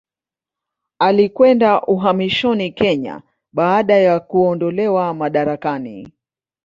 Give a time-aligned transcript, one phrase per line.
[0.99, 3.21] Alikwenda uhamishoni Kenya
[3.53, 6.11] baada ya kuondolewa madarakani.